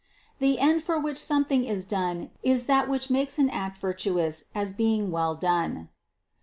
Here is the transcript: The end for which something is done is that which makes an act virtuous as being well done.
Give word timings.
The 0.39 0.57
end 0.57 0.81
for 0.81 0.99
which 0.99 1.15
something 1.17 1.63
is 1.63 1.85
done 1.85 2.31
is 2.41 2.63
that 2.65 2.89
which 2.89 3.11
makes 3.11 3.37
an 3.37 3.51
act 3.51 3.77
virtuous 3.77 4.45
as 4.55 4.73
being 4.73 5.11
well 5.11 5.35
done. 5.35 5.89